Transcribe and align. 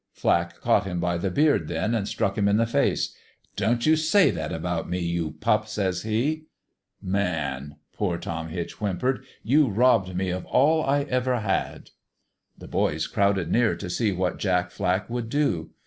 "Flack 0.13 0.59
caught 0.61 0.85
him 0.85 0.99
by 0.99 1.15
the 1.19 1.29
beard, 1.29 1.67
then, 1.67 1.93
an' 1.93 2.07
struck 2.07 2.35
him 2.35 2.47
in 2.47 2.57
the 2.57 2.65
face.' 2.65 3.15
Don't 3.55 3.85
you 3.85 3.95
say 3.95 4.31
that 4.31 4.51
about 4.51 4.89
me, 4.89 4.97
you 4.97 5.33
pup!' 5.39 5.67
says 5.67 6.01
he. 6.01 6.45
"'Man,' 7.19 7.75
poor 7.93 8.17
Tom 8.17 8.47
Hitch 8.49 8.73
whimpered,' 8.79 9.23
you 9.53 9.67
robbed 9.69 10.15
me 10.15 10.31
of 10.31 10.43
all 10.47 10.83
I 10.83 11.01
ever 11.03 11.41
had!' 11.41 11.91
"The 12.59 12.67
boys 12.67 13.05
crowded 13.05 13.51
near 13.51 13.75
t' 13.75 13.89
see 13.89 14.11
what 14.11 14.39
Jack 14.39 14.71
Flack 14.71 15.07
would 15.07 15.29
do. 15.29 15.69